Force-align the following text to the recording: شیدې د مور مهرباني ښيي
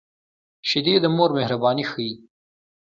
شیدې 0.69 0.93
د 1.03 1.05
مور 1.15 1.29
مهرباني 1.37 1.83
ښيي 1.89 2.13